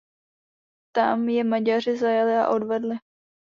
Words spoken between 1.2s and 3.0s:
je Maďaři zajali a odvedli.